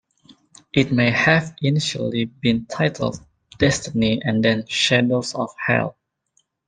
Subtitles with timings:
[0.73, 3.19] It may have initially been titled
[3.59, 5.95] "Destiny" and then "Shadows of Hell".